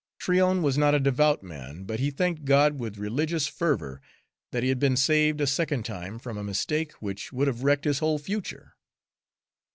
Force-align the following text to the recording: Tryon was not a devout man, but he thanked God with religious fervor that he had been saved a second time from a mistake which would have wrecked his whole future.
Tryon 0.17 0.63
was 0.63 0.79
not 0.79 0.95
a 0.95 0.99
devout 0.99 1.43
man, 1.43 1.83
but 1.83 1.99
he 1.99 2.09
thanked 2.09 2.43
God 2.45 2.79
with 2.79 2.97
religious 2.97 3.45
fervor 3.45 4.01
that 4.51 4.63
he 4.63 4.69
had 4.69 4.79
been 4.79 4.97
saved 4.97 5.39
a 5.39 5.45
second 5.45 5.83
time 5.85 6.17
from 6.17 6.39
a 6.39 6.43
mistake 6.43 6.93
which 6.93 7.31
would 7.31 7.45
have 7.45 7.61
wrecked 7.63 7.85
his 7.85 7.99
whole 7.99 8.17
future. 8.17 8.73